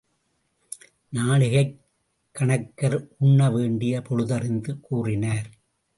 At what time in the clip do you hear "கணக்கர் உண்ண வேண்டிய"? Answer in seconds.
2.39-3.99